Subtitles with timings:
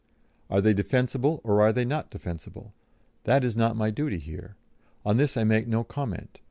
[0.49, 2.73] Are they defensible, or are they not defensible?
[3.25, 4.55] That is not my duty here.
[5.05, 6.39] On this I make no comment.